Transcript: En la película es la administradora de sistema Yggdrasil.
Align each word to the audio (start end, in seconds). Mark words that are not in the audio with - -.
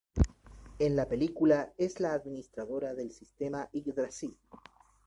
En 0.79 0.95
la 0.95 1.07
película 1.07 1.75
es 1.77 1.99
la 1.99 2.13
administradora 2.13 2.95
de 2.95 3.11
sistema 3.11 3.69
Yggdrasil. 3.71 4.35